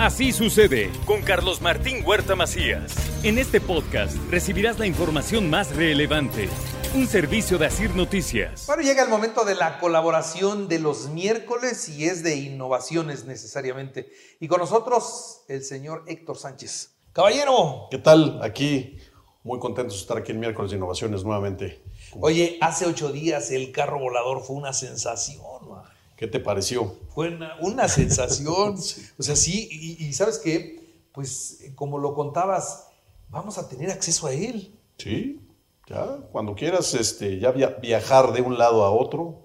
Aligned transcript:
Así 0.00 0.32
sucede 0.32 0.90
con 1.04 1.20
Carlos 1.20 1.60
Martín 1.60 2.02
Huerta 2.06 2.34
Macías. 2.34 2.94
En 3.22 3.36
este 3.36 3.60
podcast 3.60 4.16
recibirás 4.30 4.78
la 4.78 4.86
información 4.86 5.50
más 5.50 5.76
relevante. 5.76 6.48
Un 6.94 7.06
servicio 7.06 7.58
de 7.58 7.66
Asir 7.66 7.94
Noticias. 7.94 8.64
Bueno, 8.66 8.82
llega 8.82 9.02
el 9.02 9.10
momento 9.10 9.44
de 9.44 9.56
la 9.56 9.78
colaboración 9.78 10.68
de 10.68 10.78
los 10.78 11.10
miércoles 11.10 11.90
y 11.90 12.06
es 12.06 12.22
de 12.22 12.36
innovaciones 12.36 13.26
necesariamente. 13.26 14.10
Y 14.40 14.48
con 14.48 14.60
nosotros 14.60 15.42
el 15.48 15.62
señor 15.64 16.04
Héctor 16.06 16.38
Sánchez. 16.38 16.94
Caballero. 17.12 17.88
¿Qué 17.90 17.98
tal? 17.98 18.40
Aquí, 18.42 18.96
muy 19.42 19.58
contentos 19.58 19.96
de 19.96 20.00
estar 20.00 20.16
aquí 20.16 20.32
en 20.32 20.40
miércoles 20.40 20.70
de 20.70 20.78
innovaciones 20.78 21.24
nuevamente. 21.24 21.82
Oye, 22.18 22.56
hace 22.62 22.86
ocho 22.86 23.12
días 23.12 23.50
el 23.50 23.70
carro 23.70 23.98
volador 23.98 24.42
fue 24.42 24.56
una 24.56 24.72
sensación. 24.72 25.42
man. 25.68 25.99
¿Qué 26.20 26.26
te 26.26 26.38
pareció? 26.38 26.94
Fue 27.14 27.28
una, 27.34 27.56
una 27.62 27.88
sensación. 27.88 28.76
O 29.18 29.22
sea, 29.22 29.34
sí, 29.34 29.68
y, 29.72 30.04
y 30.04 30.12
¿sabes 30.12 30.38
qué? 30.38 30.78
Pues 31.12 31.64
como 31.74 31.98
lo 31.98 32.14
contabas, 32.14 32.88
vamos 33.30 33.56
a 33.56 33.66
tener 33.70 33.90
acceso 33.90 34.26
a 34.26 34.32
él. 34.34 34.74
Sí, 34.98 35.40
ya, 35.88 36.18
cuando 36.30 36.54
quieras 36.54 36.92
este, 36.92 37.38
ya 37.38 37.52
via- 37.52 37.78
viajar 37.80 38.32
de 38.34 38.42
un 38.42 38.58
lado 38.58 38.84
a 38.84 38.90
otro, 38.90 39.38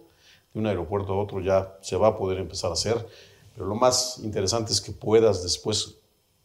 de 0.53 0.59
un 0.59 0.67
aeropuerto 0.67 1.13
a 1.13 1.17
otro, 1.23 1.39
ya 1.39 1.77
se 1.81 1.95
va 1.95 2.09
a 2.09 2.17
poder 2.17 2.39
empezar 2.39 2.69
a 2.71 2.73
hacer. 2.73 3.07
Pero 3.53 3.67
lo 3.67 3.75
más 3.75 4.19
interesante 4.21 4.73
es 4.73 4.81
que 4.81 4.91
puedas 4.91 5.43
después 5.43 5.95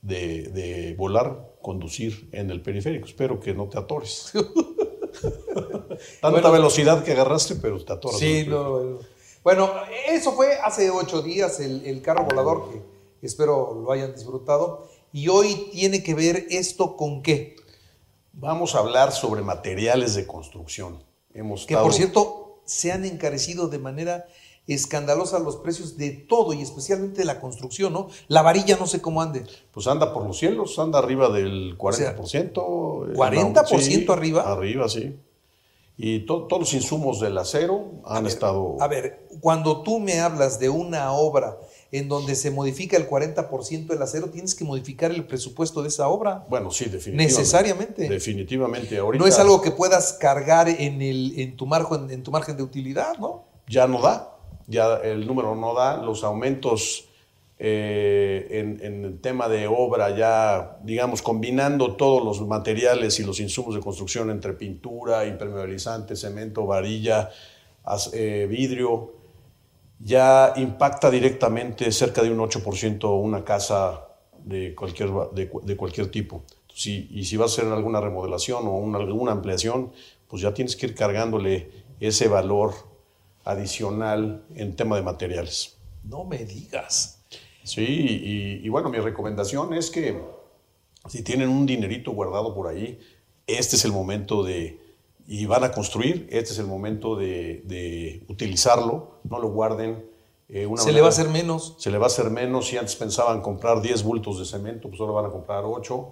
de, 0.00 0.42
de 0.50 0.94
volar, 0.96 1.54
conducir 1.60 2.28
en 2.30 2.52
el 2.52 2.62
periférico. 2.62 3.06
Espero 3.06 3.40
que 3.40 3.52
no 3.52 3.68
te 3.68 3.78
atores. 3.80 4.30
Tanta 6.20 6.30
Bueno, 6.30 6.52
velocidad 6.52 7.02
que 7.02 7.12
agarraste, 7.12 7.56
pero 7.56 7.84
te 7.84 7.92
atoras. 7.92 8.18
Sí, 8.20 8.44
no, 8.46 8.80
no. 8.80 8.98
Bueno, 9.42 9.70
eso 10.08 10.32
fue 10.32 10.54
hace 10.62 10.90
ocho 10.90 11.22
días 11.22 11.60
el, 11.60 11.84
el 11.86 12.02
carro 12.02 12.24
volador 12.24 12.70
que 13.20 13.26
espero 13.26 13.74
lo 13.82 13.90
hayan 13.92 14.14
disfrutado. 14.14 14.88
Y 15.12 15.28
hoy 15.28 15.70
tiene 15.72 16.02
que 16.02 16.14
ver 16.14 16.46
esto 16.50 16.96
con 16.96 17.22
qué. 17.22 17.56
Vamos 18.32 18.74
a 18.74 18.78
hablar 18.78 19.12
sobre 19.12 19.42
materiales 19.42 20.14
de 20.14 20.26
construcción. 20.26 21.02
Hemos 21.34 21.66
Que 21.66 21.74
estado- 21.74 21.86
por 21.86 21.94
cierto, 21.94 22.60
se 22.64 22.92
han 22.92 23.04
encarecido 23.04 23.68
de 23.68 23.78
manera 23.78 24.26
escandalosa 24.68 25.38
los 25.40 25.56
precios 25.56 25.96
de 25.96 26.10
todo 26.10 26.52
y 26.52 26.62
especialmente 26.62 27.18
de 27.20 27.24
la 27.24 27.40
construcción, 27.40 27.92
¿no? 27.92 28.08
La 28.28 28.42
varilla 28.42 28.76
no 28.76 28.86
sé 28.86 29.00
cómo 29.00 29.20
ande. 29.20 29.44
Pues 29.72 29.86
anda 29.88 30.12
por 30.12 30.24
los 30.26 30.38
cielos, 30.38 30.78
anda 30.78 31.00
arriba 31.00 31.28
del 31.28 31.76
40%. 31.76 33.10
eh, 33.10 33.14
¿40% 33.16 33.78
sí, 33.80 34.06
arriba? 34.08 34.42
Arriba, 34.42 34.88
sí. 34.88 35.18
Y 35.96 36.20
to- 36.20 36.44
todos 36.46 36.60
los 36.60 36.72
insumos 36.74 37.18
del 37.20 37.36
acero 37.36 37.86
han 38.04 38.26
estado... 38.26 38.76
A 38.80 38.86
ver, 38.86 39.26
cuando 39.40 39.82
tú 39.82 40.00
me 40.00 40.20
hablas 40.20 40.58
de 40.58 40.68
una 40.68 41.12
obra 41.12 41.58
en 41.92 42.08
donde 42.08 42.36
se 42.36 42.50
modifica 42.50 42.96
el 42.96 43.08
40% 43.08 43.86
del 43.86 44.02
acero, 44.02 44.30
tienes 44.30 44.54
que 44.54 44.64
modificar 44.64 45.10
el 45.10 45.24
presupuesto 45.26 45.82
de 45.82 45.88
esa 45.88 46.08
obra. 46.08 46.46
Bueno, 46.48 46.70
sí, 46.70 46.84
definitivamente. 46.84 47.24
Necesariamente. 47.24 48.08
Definitivamente. 48.08 48.98
Ahorita 48.98 49.22
No 49.22 49.28
es 49.28 49.38
algo 49.38 49.60
que 49.60 49.72
puedas 49.72 50.12
cargar 50.12 50.68
en, 50.68 51.02
el, 51.02 51.38
en, 51.38 51.56
tu 51.56 51.66
margen, 51.66 52.10
en 52.10 52.22
tu 52.22 52.30
margen 52.30 52.56
de 52.56 52.62
utilidad, 52.62 53.18
¿no? 53.18 53.50
ya 53.70 53.86
no 53.86 54.02
da. 54.02 54.36
Ya 54.66 54.96
el 54.96 55.26
número 55.26 55.54
no 55.54 55.74
da. 55.74 55.96
Los 55.96 56.22
aumentos 56.22 57.08
eh, 57.58 58.46
en, 58.50 58.80
en 58.82 59.04
el 59.04 59.20
tema 59.20 59.48
de 59.48 59.66
obra, 59.66 60.16
ya, 60.16 60.78
digamos, 60.82 61.22
combinando 61.22 61.96
todos 61.96 62.24
los 62.24 62.46
materiales 62.46 63.18
y 63.20 63.24
los 63.24 63.40
insumos 63.40 63.74
de 63.74 63.80
construcción 63.80 64.30
entre 64.30 64.52
pintura, 64.52 65.24
impermeabilizante, 65.26 66.16
cemento, 66.16 66.66
varilla, 66.66 67.30
eh, 68.12 68.46
vidrio, 68.48 69.19
ya 70.02 70.54
impacta 70.56 71.10
directamente 71.10 71.92
cerca 71.92 72.22
de 72.22 72.30
un 72.30 72.40
8% 72.40 73.10
una 73.20 73.44
casa 73.44 74.08
de 74.44 74.74
cualquier, 74.74 75.10
de, 75.32 75.50
de 75.62 75.76
cualquier 75.76 76.10
tipo. 76.10 76.42
Si- 76.72 77.08
y 77.10 77.24
si 77.24 77.36
vas 77.36 77.50
a 77.58 77.62
hacer 77.62 77.72
alguna 77.72 78.00
remodelación 78.00 78.66
o 78.66 78.72
una, 78.76 78.98
alguna 78.98 79.32
ampliación, 79.32 79.92
pues 80.28 80.42
ya 80.42 80.54
tienes 80.54 80.76
que 80.76 80.86
ir 80.86 80.94
cargándole 80.94 81.70
ese 82.00 82.28
valor 82.28 82.72
adicional 83.44 84.44
en 84.54 84.76
tema 84.76 84.96
de 84.96 85.02
materiales. 85.02 85.76
No 86.04 86.24
me 86.24 86.38
digas. 86.44 87.18
Sí, 87.62 87.82
y, 87.84 88.66
y 88.66 88.68
bueno, 88.68 88.88
mi 88.88 88.98
recomendación 88.98 89.74
es 89.74 89.90
que 89.90 90.18
si 91.08 91.22
tienen 91.22 91.48
un 91.48 91.66
dinerito 91.66 92.12
guardado 92.12 92.54
por 92.54 92.68
ahí, 92.68 92.98
este 93.46 93.76
es 93.76 93.84
el 93.84 93.92
momento 93.92 94.42
de, 94.42 94.79
y 95.32 95.46
van 95.46 95.62
a 95.62 95.70
construir, 95.70 96.26
este 96.28 96.52
es 96.54 96.58
el 96.58 96.66
momento 96.66 97.14
de, 97.14 97.62
de 97.64 98.24
utilizarlo, 98.26 99.20
no 99.22 99.38
lo 99.38 99.48
guarden. 99.50 100.04
eh, 100.48 100.66
una 100.66 100.82
Se 100.82 100.90
le 100.90 101.00
va 101.00 101.06
a 101.06 101.10
hacer 101.10 101.28
menos. 101.28 101.76
se 101.78 101.92
le 101.92 101.98
va 101.98 102.06
a 102.06 102.08
hacer 102.08 102.30
menos. 102.30 102.66
Si 102.66 102.76
antes 102.76 102.96
pensaban 102.96 103.40
comprar 103.40 103.80
10 103.80 104.02
bultos 104.02 104.40
de 104.40 104.44
cemento, 104.44 104.88
pues 104.88 105.00
ahora 105.00 105.12
van 105.12 105.26
a 105.26 105.28
comprar 105.30 105.62
8. 105.64 106.08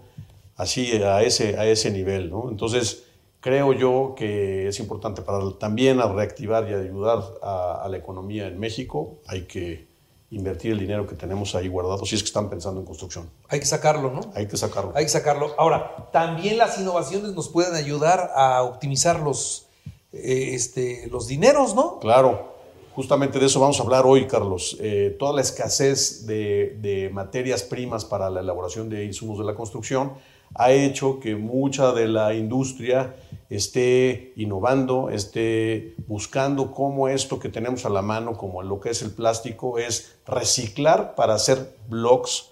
Así 0.54 1.02
a 1.02 1.20
ese, 1.24 1.58
a 1.58 1.66
ese 1.66 1.90
nivel, 1.90 2.30
¿no? 2.30 2.48
Entonces, 2.48 3.06
creo 3.40 3.72
yo 3.72 4.14
que 4.16 4.68
es 4.68 4.78
importante 4.78 5.22
para 5.22 5.40
también 5.58 5.98
a 6.00 6.06
reactivar 6.12 6.70
y 6.70 6.74
ayudar 6.74 7.18
a, 7.42 7.82
a 7.82 7.88
la 7.88 7.96
economía 7.96 8.46
en 8.46 8.60
México. 8.60 9.18
Hay 9.26 9.46
que 9.48 9.87
invertir 10.30 10.72
el 10.72 10.78
dinero 10.78 11.06
que 11.06 11.14
tenemos 11.14 11.54
ahí 11.54 11.68
guardado 11.68 12.04
si 12.04 12.14
es 12.14 12.22
que 12.22 12.26
están 12.26 12.50
pensando 12.50 12.80
en 12.80 12.86
construcción. 12.86 13.30
Hay 13.48 13.60
que 13.60 13.66
sacarlo, 13.66 14.10
¿no? 14.10 14.20
Hay 14.34 14.46
que 14.46 14.56
sacarlo. 14.56 14.92
Hay 14.94 15.04
que 15.04 15.10
sacarlo. 15.10 15.54
Ahora, 15.58 16.08
también 16.12 16.58
las 16.58 16.78
innovaciones 16.78 17.32
nos 17.32 17.48
pueden 17.48 17.74
ayudar 17.74 18.30
a 18.34 18.62
optimizar 18.62 19.20
los, 19.20 19.66
eh, 20.12 20.50
este, 20.52 21.08
los 21.10 21.28
dineros, 21.28 21.74
¿no? 21.74 21.98
Claro, 21.98 22.56
justamente 22.94 23.38
de 23.38 23.46
eso 23.46 23.58
vamos 23.58 23.80
a 23.80 23.82
hablar 23.82 24.04
hoy, 24.04 24.26
Carlos. 24.26 24.76
Eh, 24.80 25.16
toda 25.18 25.32
la 25.32 25.40
escasez 25.40 26.26
de, 26.26 26.76
de 26.80 27.08
materias 27.10 27.62
primas 27.62 28.04
para 28.04 28.28
la 28.28 28.40
elaboración 28.40 28.90
de 28.90 29.04
insumos 29.06 29.38
de 29.38 29.44
la 29.44 29.54
construcción 29.54 30.12
ha 30.54 30.72
hecho 30.72 31.20
que 31.20 31.36
mucha 31.36 31.92
de 31.92 32.08
la 32.08 32.34
industria 32.34 33.14
esté 33.50 34.32
innovando, 34.36 35.10
esté 35.10 35.94
buscando 36.06 36.72
cómo 36.72 37.08
esto 37.08 37.38
que 37.38 37.48
tenemos 37.48 37.86
a 37.86 37.88
la 37.88 38.02
mano, 38.02 38.36
como 38.36 38.62
lo 38.62 38.78
que 38.80 38.90
es 38.90 39.02
el 39.02 39.10
plástico, 39.10 39.78
es 39.78 40.16
reciclar 40.26 41.14
para 41.14 41.34
hacer 41.34 41.76
blocks 41.88 42.50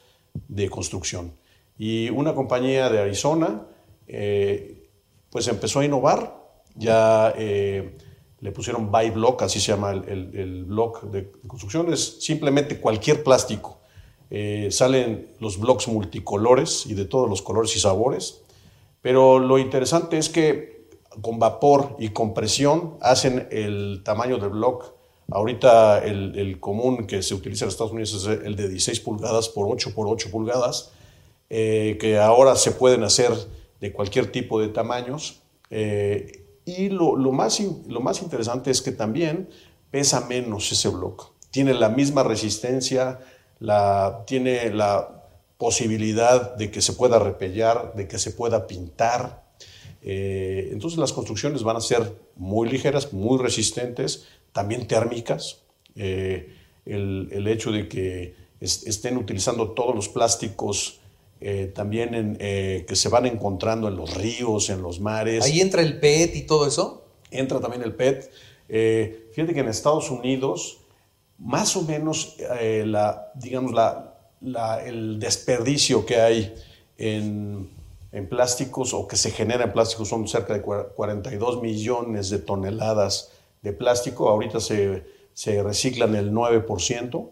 de 0.49 0.71
construcción. 0.71 1.33
Y 1.79 2.09
una 2.11 2.35
compañía 2.35 2.89
de 2.89 2.99
Arizona, 3.01 3.67
eh, 4.07 4.89
pues 5.31 5.49
empezó 5.49 5.81
a 5.81 5.85
innovar, 5.85 6.35
ya 6.75 7.35
eh, 7.37 7.97
le 8.41 8.53
pusieron 8.53 8.91
by 8.91 9.11
block, 9.11 9.43
así 9.43 9.61
se 9.61 9.73
llama 9.73 9.93
el, 9.93 10.31
el- 10.35 10.65
block 10.65 11.03
de 11.05 11.31
construcción, 11.47 11.93
es 11.93 12.23
simplemente 12.25 12.81
cualquier 12.81 13.23
plástico. 13.23 13.79
Eh, 14.31 14.69
salen 14.71 15.29
los 15.41 15.59
blocks 15.59 15.89
multicolores 15.89 16.87
y 16.87 16.95
de 16.95 17.05
todos 17.05 17.29
los 17.29 17.43
colores 17.43 17.77
y 17.77 17.81
sabores, 17.81 18.43
pero 19.03 19.39
lo 19.39 19.59
interesante 19.59 20.19
es 20.19 20.29
que 20.29 20.76
con 21.21 21.39
vapor 21.39 21.97
y 21.99 22.11
compresión 22.11 22.97
hacen 23.01 23.49
el 23.51 24.03
tamaño 24.05 24.39
del 24.39 24.51
block. 24.51 24.93
Ahorita 25.31 26.05
el, 26.05 26.59
común 26.61 27.07
que 27.07 27.23
se 27.23 27.35
utiliza 27.35 27.65
en 27.65 27.71
Estados 27.71 27.93
Unidos 27.93 28.15
es 28.15 28.27
el 28.27 28.55
de 28.55 28.69
16 28.69 29.01
pulgadas 29.01 29.49
por 29.49 29.67
8 29.69 29.93
por 29.95 30.07
8 30.07 30.31
pulgadas, 30.31 30.93
eh, 31.51 31.97
que 32.01 32.19
ahora 32.19 32.55
se 32.55 32.71
pueden 32.73 33.03
hacer 33.03 33.33
de 33.81 33.93
cualquier 33.93 34.31
tipo 34.31 34.61
de 34.61 34.69
tamaños. 34.69 35.41
Eh, 35.71 36.45
y 36.65 36.89
lo, 36.89 37.17
más, 37.33 37.61
lo 37.87 38.01
más 38.01 38.23
interesante 38.23 38.71
es 38.71 38.83
que 38.83 38.93
también 38.93 39.49
pesa 39.91 40.27
menos 40.27 40.71
ese 40.73 40.89
bloque. 40.89 41.25
Tiene 41.51 41.75
la 41.75 41.89
misma 41.89 42.23
resistencia, 42.23 43.21
la, 43.61 44.25
tiene 44.27 44.71
la 44.71 45.25
posibilidad 45.59 46.55
de 46.57 46.71
que 46.71 46.83
se 46.83 46.93
pueda 46.93 47.19
repellar, 47.19 47.95
de 47.95 48.07
que 48.09 48.19
se 48.19 48.33
pueda 48.33 48.67
pintar. 48.67 49.46
Eh, 50.09 50.69
entonces 50.71 50.99
las 51.01 51.13
construcciones 51.13 51.65
van 51.65 51.77
a 51.77 51.81
ser 51.81 52.15
muy 52.37 52.69
ligeras, 52.71 53.13
muy 53.13 53.39
resistentes, 53.43 54.27
también 54.53 54.87
térmicas. 54.87 55.63
Eh, 55.97 56.55
el, 56.87 57.29
el 57.33 57.49
hecho 57.49 57.73
de 57.73 57.89
que 57.89 58.35
es- 58.61 58.87
estén 58.87 59.17
utilizando 59.17 59.73
todos 59.73 59.95
los 59.97 60.09
plásticos 60.09 61.01
eh, 61.41 61.71
también 61.75 62.15
en, 62.15 62.37
que 62.39 62.95
se 62.97 63.09
van 63.11 63.27
encontrando 63.27 63.89
en 63.89 63.97
los 63.97 64.15
ríos, 64.15 64.71
en 64.71 64.81
los 64.81 65.01
mares. 65.01 65.45
Ahí 65.45 65.61
entra 65.61 65.83
el 65.83 65.99
PET 65.99 66.37
y 66.37 66.43
todo 66.43 66.67
eso. 66.69 67.05
Entra 67.33 67.59
también 67.61 67.83
el 67.83 67.95
PET. 67.95 68.31
Fíjate 69.35 69.53
que 69.53 69.61
en 69.61 69.69
Estados 69.69 70.11
Unidos, 70.11 70.79
más 71.39 71.77
o 71.77 71.83
menos, 71.83 72.37
la, 72.85 73.33
digamos, 73.35 73.73
la, 73.73 74.83
el 74.87 75.19
desperdicio 75.19 76.07
que 76.07 76.17
hay 76.17 76.55
en, 76.97 77.69
plásticos 78.25 78.95
o 78.95 79.07
que 79.07 79.17
se 79.17 79.31
genera 79.31 79.65
en 79.65 79.73
plásticos 79.73 80.09
son 80.09 80.27
cerca 80.27 80.55
de 80.55 80.63
42 80.63 81.61
millones 81.61 82.31
de 82.31 82.39
toneladas 82.39 83.33
de 83.63 83.73
plástico. 83.73 84.31
Ahorita 84.31 84.61
se, 84.61 85.05
se 85.35 85.63
reciclan 85.63 86.15
el 86.15 86.33
9%. 86.33 87.31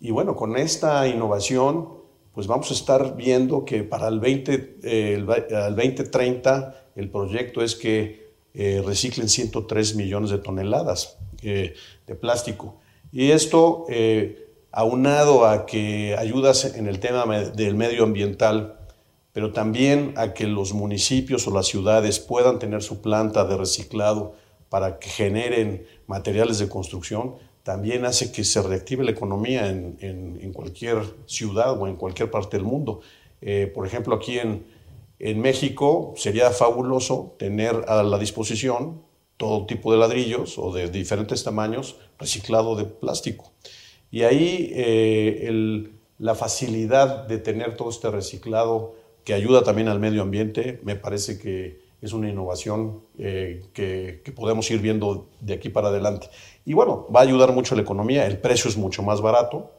Y 0.00 0.10
bueno, 0.10 0.34
con 0.34 0.56
esta 0.56 1.06
innovación, 1.06 2.00
pues 2.32 2.46
vamos 2.46 2.70
a 2.70 2.74
estar 2.74 3.16
viendo 3.16 3.64
que 3.64 3.84
para 3.84 4.08
el, 4.08 4.18
20, 4.18 4.78
el, 4.82 5.26
2030 5.26 6.88
el 6.96 7.10
proyecto 7.10 7.62
es 7.62 7.76
que 7.76 8.30
eh, 8.52 8.82
reciclen 8.84 9.28
103 9.28 9.94
millones 9.94 10.30
de 10.30 10.38
toneladas 10.38 11.18
eh, 11.42 11.74
de 12.06 12.14
plástico. 12.16 12.80
Y 13.12 13.30
esto, 13.30 13.84
eh, 13.88 14.48
aunado 14.72 15.46
a 15.46 15.66
que 15.66 16.16
ayudas 16.18 16.64
en 16.76 16.86
el 16.88 16.98
tema 16.98 17.26
del 17.26 17.74
medio 17.74 18.04
ambiental, 18.04 18.79
pero 19.32 19.52
también 19.52 20.14
a 20.16 20.34
que 20.34 20.46
los 20.46 20.72
municipios 20.72 21.46
o 21.46 21.54
las 21.54 21.66
ciudades 21.66 22.18
puedan 22.18 22.58
tener 22.58 22.82
su 22.82 23.00
planta 23.00 23.44
de 23.44 23.56
reciclado 23.56 24.34
para 24.68 24.98
que 24.98 25.08
generen 25.08 25.86
materiales 26.06 26.58
de 26.58 26.68
construcción, 26.68 27.34
también 27.62 28.04
hace 28.04 28.32
que 28.32 28.44
se 28.44 28.62
reactive 28.62 29.04
la 29.04 29.10
economía 29.10 29.68
en, 29.68 29.96
en, 30.00 30.52
cualquier 30.52 30.98
ciudad 31.26 31.78
o 31.78 31.86
en 31.86 31.96
cualquier 31.96 32.30
parte 32.30 32.56
del 32.56 32.64
mundo. 32.64 33.00
Eh, 33.42 33.70
por 33.72 33.86
ejemplo, 33.86 34.14
aquí 34.14 34.38
en, 34.38 34.64
en 35.18 35.40
México 35.40 36.14
sería 36.16 36.50
fabuloso 36.50 37.34
tener 37.38 37.84
a 37.86 38.02
la 38.02 38.18
disposición 38.18 39.02
todo 39.36 39.66
tipo 39.66 39.92
de 39.92 39.98
ladrillos 39.98 40.58
o 40.58 40.72
de 40.72 40.90
diferentes 40.90 41.44
tamaños 41.44 41.96
reciclado 42.18 42.76
de 42.76 42.84
plástico. 42.84 43.52
Y 44.10 44.22
ahí 44.22 44.70
eh, 44.74 45.46
el, 45.46 45.92
la 46.18 46.34
facilidad 46.34 47.26
de 47.26 47.38
tener 47.38 47.76
todo 47.76 47.90
este 47.90 48.10
reciclado 48.10 48.96
que 49.24 49.34
ayuda 49.34 49.62
también 49.62 49.88
al 49.88 50.00
medio 50.00 50.22
ambiente, 50.22 50.80
me 50.82 50.96
parece 50.96 51.38
que 51.38 51.90
es 52.02 52.12
una 52.12 52.28
innovación 52.28 53.02
eh, 53.18 53.62
que, 53.74 54.22
que, 54.24 54.32
podemos 54.32 54.70
ir 54.70 54.80
viendo 54.80 55.28
de 55.40 55.54
aquí 55.54 55.68
para 55.68 55.88
adelante. 55.88 56.30
Y 56.64 56.72
bueno, 56.72 57.06
va 57.14 57.20
a 57.20 57.22
ayudar 57.24 57.52
mucho 57.52 57.74
a 57.74 57.76
la 57.76 57.82
economía, 57.82 58.26
el 58.26 58.38
precio 58.38 58.70
es 58.70 58.76
mucho 58.76 59.02
más 59.02 59.20
barato. 59.20 59.70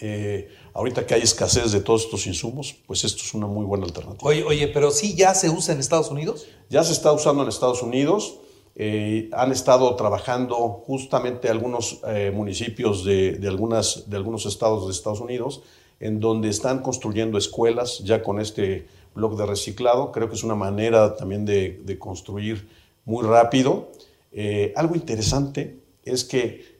Eh, 0.00 0.48
ahorita 0.74 1.04
que 1.06 1.14
hay 1.14 1.22
escasez 1.22 1.72
de 1.72 1.80
todos 1.80 2.04
estos 2.04 2.26
insumos, 2.28 2.76
pues 2.86 3.02
esto 3.02 3.22
es 3.24 3.34
una 3.34 3.48
muy 3.48 3.64
buena 3.64 3.84
alternativa. 3.84 4.28
Oye, 4.28 4.44
oye, 4.44 4.68
pero 4.68 4.92
sí 4.92 5.16
ya 5.16 5.34
se 5.34 5.50
usa 5.50 5.74
en 5.74 5.80
Estados 5.80 6.10
Unidos. 6.10 6.46
Ya 6.70 6.84
se 6.84 6.92
está 6.92 7.12
usando 7.12 7.42
en 7.42 7.48
Estados 7.48 7.82
Unidos. 7.82 8.38
Eh, 8.76 9.28
han 9.32 9.50
estado 9.50 9.96
trabajando 9.96 10.54
justamente 10.86 11.48
algunos 11.48 12.00
municipios 12.32 13.04
de, 13.04 13.32
de, 13.32 13.48
algunas, 13.48 14.08
de 14.08 14.16
algunos 14.16 14.46
estados 14.46 14.86
de 14.86 14.92
Estados 14.92 15.18
Unidos, 15.18 15.62
en 16.00 16.20
donde 16.20 16.48
están 16.48 16.80
construyendo 16.80 17.38
escuelas 17.38 17.98
ya 18.00 18.22
con 18.22 18.40
este 18.40 18.86
blog 19.14 19.36
de 19.36 19.46
reciclado. 19.46 20.12
Creo 20.12 20.28
que 20.28 20.34
es 20.34 20.44
una 20.44 20.54
manera 20.54 21.16
también 21.16 21.44
de, 21.44 21.96
construir 21.98 22.68
muy 23.04 23.24
rápido. 23.24 23.90
Eh, 24.32 24.72
algo 24.76 24.94
interesante 24.94 25.78
es 26.04 26.24
que 26.24 26.78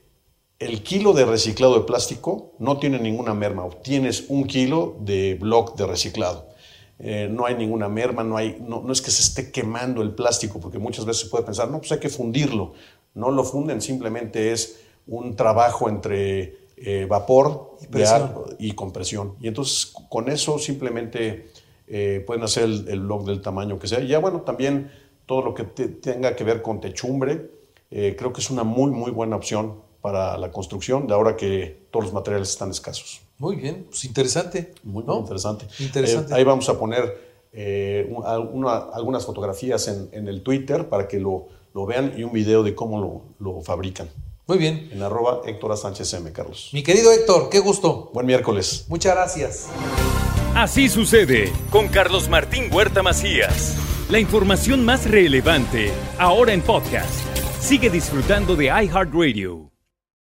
el 0.59 0.83
kilo 0.83 1.13
de 1.13 1.25
reciclado 1.25 1.75
de 1.79 1.85
plástico 1.85 2.51
no 2.59 2.79
tiene 2.79 2.99
ninguna 2.99 3.33
merma. 3.33 3.63
Obtienes 3.63 4.25
un 4.29 4.45
kilo 4.45 4.97
de 4.99 5.37
bloc 5.39 5.77
de 5.77 5.85
reciclado. 5.85 6.49
Eh, 6.99 7.29
no 7.31 7.45
hay 7.45 7.55
ninguna 7.55 7.87
merma, 7.87 8.25
no, 8.25 8.91
es 8.91 9.01
que 9.01 9.09
se 9.09 9.21
esté 9.21 9.51
quemando 9.51 10.01
el 10.01 10.11
plástico, 10.11 10.59
porque 10.59 10.79
muchas 10.79 11.05
veces 11.05 11.23
se 11.23 11.29
puede 11.29 11.45
pensar, 11.45 11.69
no, 11.69 11.79
pues 11.79 11.93
hay 11.93 11.99
que 11.99 12.09
fundirlo. 12.09 12.73
No 13.13 13.31
lo 13.31 13.45
funden, 13.45 13.81
simplemente 13.81 14.51
es 14.51 14.81
un 15.07 15.37
trabajo 15.37 15.87
entre 15.87 16.57
eh, 16.75 17.05
vapor 17.09 17.77
y, 17.93 18.69
y 18.69 18.71
compresión. 18.73 19.35
Y 19.39 19.47
entonces 19.47 19.93
con 20.09 20.29
eso 20.29 20.59
simplemente 20.59 21.51
eh, 21.87 22.23
pueden 22.25 22.43
hacer 22.43 22.65
el, 22.65 22.87
el, 22.87 22.99
blog 23.01 23.25
del 23.25 23.41
tamaño 23.41 23.79
que 23.79 23.87
sea. 23.87 23.99
Y 23.99 24.07
ya 24.07 24.19
bueno, 24.19 24.41
también 24.41 24.91
todo 25.25 25.41
lo 25.41 25.53
que 25.53 25.63
tenga 25.63 26.35
que 26.35 26.43
ver 26.43 26.61
con 26.61 26.79
techumbre, 26.79 27.49
eh, 27.89 28.15
creo 28.17 28.31
que 28.31 28.41
es 28.41 28.49
una 28.49 28.63
muy, 28.63 28.91
muy 28.91 29.11
buena 29.11 29.35
opción 29.35 29.81
para 30.01 30.37
la 30.37 30.51
construcción, 30.51 31.07
de 31.07 31.13
ahora 31.13 31.35
que 31.35 31.87
todos 31.91 32.05
los 32.05 32.13
materiales 32.13 32.49
están 32.49 32.69
escasos. 32.69 33.21
Muy 33.37 33.55
bien, 33.55 33.85
pues 33.89 34.05
interesante. 34.05 34.73
Muy, 34.83 35.03
interesante. 35.03 35.65
interesante. 35.79 36.31
Eh, 36.31 36.35
ahí 36.35 36.43
vamos 36.43 36.69
a 36.69 36.77
poner 36.77 37.29
algunas 38.23 39.25
fotografías 39.25 39.87
en, 39.87 40.09
en, 40.11 40.27
el 40.27 40.43
Twitter 40.43 40.87
para 40.87 41.07
que 41.07 41.19
lo, 41.19 41.47
lo, 41.73 41.85
vean 41.87 42.13
y 42.15 42.23
un 42.23 42.31
video 42.31 42.61
de 42.61 42.75
cómo 42.75 43.01
lo, 43.01 43.21
lo 43.39 43.61
fabrican. 43.61 44.07
Muy 44.49 44.57
bien. 44.57 44.89
En 44.91 45.03
arroba 45.03 45.41
Héctor 45.45 45.77
Sánchez 45.77 46.11
M, 46.15 46.31
Carlos. 46.31 46.71
Mi 46.73 46.81
querido 46.81 47.11
Héctor, 47.11 47.49
qué 47.51 47.59
gusto. 47.59 48.09
Buen 48.15 48.25
miércoles. 48.25 48.83
Muchas 48.87 49.13
gracias. 49.13 49.69
Así 50.55 50.89
sucede 50.89 51.53
con 51.69 51.87
Carlos 51.87 52.29
Martín 52.29 52.63
Huerta 52.73 53.03
Macías. 53.03 53.77
La 54.09 54.17
información 54.17 54.83
más 54.83 55.07
relevante, 55.07 55.91
ahora 56.17 56.53
en 56.53 56.61
podcast. 56.61 57.13
Sigue 57.59 57.91
disfrutando 57.91 58.55
de 58.55 58.65
iHeartRadio. 58.65 59.68